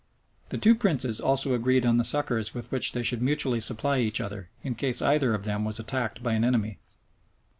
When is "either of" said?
4.99-5.43